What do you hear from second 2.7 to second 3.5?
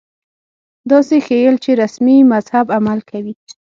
عمل کوي